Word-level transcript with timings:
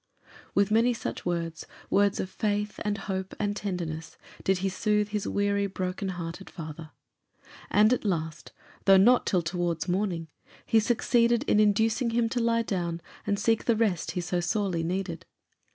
With 0.55 0.71
many 0.71 0.95
such 0.95 1.27
words 1.27 1.67
words 1.91 2.19
of 2.19 2.27
faith, 2.27 2.79
and 2.83 2.97
hope, 3.05 3.35
and 3.39 3.55
tenderness 3.55 4.17
did 4.43 4.57
he 4.65 4.67
soothe 4.69 5.09
his 5.09 5.27
weary, 5.27 5.67
broken 5.67 6.07
hearted 6.09 6.49
father. 6.49 6.89
And 7.69 7.93
at 7.93 8.03
last, 8.03 8.51
though 8.85 8.97
not 8.97 9.27
till 9.27 9.43
towards 9.43 9.87
morning, 9.87 10.27
he 10.65 10.79
succeeded 10.79 11.43
in 11.43 11.59
inducing 11.59 12.09
him 12.09 12.29
to 12.29 12.39
lie 12.41 12.63
down 12.63 12.99
and 13.27 13.37
seek 13.37 13.65
the 13.65 13.75
rest 13.77 14.11
he 14.13 14.21
so 14.21 14.39
sorely 14.39 14.81
needed. 14.81 15.23